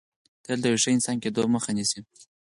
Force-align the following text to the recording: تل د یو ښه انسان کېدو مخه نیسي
تل 0.43 0.59
د 0.61 0.65
یو 0.71 0.81
ښه 0.83 0.89
انسان 0.95 1.17
کېدو 1.23 1.41
مخه 1.55 1.71
نیسي 1.77 1.99